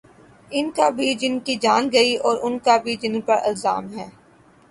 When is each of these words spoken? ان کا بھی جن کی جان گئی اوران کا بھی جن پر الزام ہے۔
ان 0.51 0.69
کا 0.71 0.87
بھی 0.89 1.13
جن 1.15 1.37
کی 1.39 1.55
جان 1.55 1.89
گئی 1.93 2.15
اوران 2.17 2.57
کا 2.59 2.77
بھی 2.77 2.95
جن 3.01 3.19
پر 3.21 3.37
الزام 3.43 3.93
ہے۔ 3.97 4.07